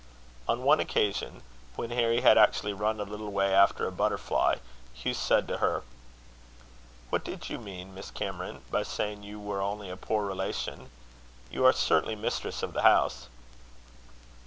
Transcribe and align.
On 0.47 0.63
one 0.63 0.79
occasion, 0.79 1.43
when 1.75 1.91
Harry 1.91 2.21
had 2.21 2.35
actually 2.35 2.73
run 2.73 2.99
a 2.99 3.03
little 3.03 3.31
way 3.31 3.53
after 3.53 3.85
a 3.85 3.91
butterfly, 3.91 4.55
Hugh 4.95 5.13
said 5.13 5.47
to 5.47 5.59
her: 5.59 5.83
"What 7.11 7.23
did 7.23 7.49
you 7.51 7.59
mean, 7.59 7.93
Miss 7.93 8.09
Cameron, 8.09 8.63
by 8.71 8.81
saying 8.81 9.21
you 9.21 9.39
were 9.39 9.61
only 9.61 9.91
a 9.91 9.95
poor 9.97 10.25
relation? 10.25 10.89
You 11.51 11.63
are 11.65 11.71
certainly 11.71 12.15
mistress 12.15 12.63
of 12.63 12.73
the 12.73 12.81
house." 12.81 13.27